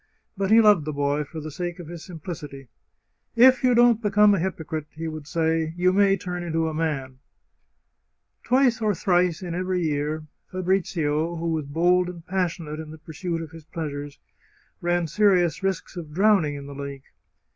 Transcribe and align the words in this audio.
But 0.35 0.49
he 0.49 0.61
loved 0.61 0.85
the 0.85 0.93
boy 0.93 1.23
for 1.23 1.39
the 1.39 1.51
sake 1.51 1.77
of 1.77 1.87
his 1.87 2.03
simplicity." 2.03 2.69
If 3.49 3.63
you 3.63 3.75
don't 3.75 4.01
become 4.01 4.33
a 4.33 4.39
hypocrite," 4.39 4.87
he 4.95 5.07
would 5.07 5.27
say," 5.27 5.65
you 5.77 5.93
may 5.93 6.17
turn 6.17 6.41
into 6.41 6.67
a 6.67 6.73
man!" 6.73 7.19
Twice 8.49 8.81
or 8.81 8.95
thrice 8.95 9.43
in 9.43 9.53
every 9.53 9.83
year, 9.83 10.25
Fabrizio, 10.51 11.35
who 11.35 11.49
was 11.49 11.67
bold 11.67 12.09
and 12.09 12.25
passionate 12.25 12.79
in 12.79 12.89
the 12.89 12.97
pursuit 12.97 13.43
of 13.43 13.51
his 13.51 13.65
pleasures, 13.65 14.17
ran 14.81 15.05
seri 15.05 15.43
ous 15.43 15.61
risks 15.61 15.95
of 15.95 16.11
drowning 16.15 16.55
in 16.55 16.65
the 16.65 16.73
lake. 16.73 17.03